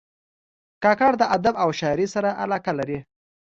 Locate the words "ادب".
1.35-1.55